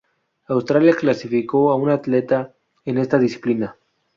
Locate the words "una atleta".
1.75-2.51